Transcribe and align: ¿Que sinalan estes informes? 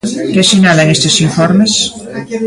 ¿Que 0.33 0.41
sinalan 0.49 0.89
estes 0.95 1.15
informes? 1.27 1.73